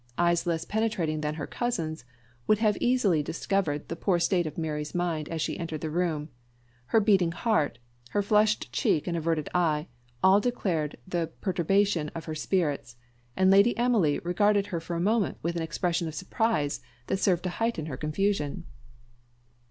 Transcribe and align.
Eyes 0.17 0.47
less 0.47 0.65
penetrating 0.65 1.21
than 1.21 1.35
her 1.35 1.45
cousin's 1.45 2.05
would 2.47 2.59
easily 2.81 3.19
have 3.19 3.25
discovered 3.27 3.87
the 3.87 4.17
state 4.17 4.47
of 4.47 4.55
poor 4.55 4.61
Mary's 4.63 4.95
mind 4.95 5.29
as 5.29 5.43
she 5.43 5.59
entered 5.59 5.81
the 5.81 5.91
room; 5.91 6.29
her 6.87 6.99
beating 6.99 7.31
heart 7.31 7.77
her 8.09 8.23
flushed 8.23 8.73
cheek 8.73 9.05
and 9.05 9.15
averted 9.15 9.47
eye, 9.53 9.85
all 10.23 10.39
declared 10.39 10.97
the 11.07 11.29
perturbation 11.39 12.09
of 12.15 12.25
her 12.25 12.33
spirits; 12.33 12.95
and 13.37 13.51
Lady 13.51 13.77
Emily 13.77 14.17
regarded 14.23 14.65
her 14.73 14.79
for 14.79 14.95
a 14.95 14.99
moment 14.99 15.37
with 15.43 15.55
an 15.55 15.61
expression 15.61 16.07
of 16.07 16.15
surprise 16.15 16.81
that 17.05 17.17
served 17.19 17.43
to 17.43 17.49
heighten 17.51 17.85
her 17.85 17.95
confusion. 17.95 18.65